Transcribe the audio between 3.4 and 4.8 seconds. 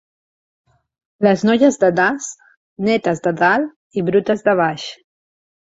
dalt i brutes de